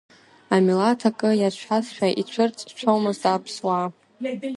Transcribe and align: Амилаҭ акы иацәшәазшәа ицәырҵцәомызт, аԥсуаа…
Амилаҭ 0.55 1.01
акы 1.09 1.29
иацәшәазшәа 1.37 2.07
ицәырҵцәомызт, 2.21 3.23
аԥсуаа… 3.33 3.85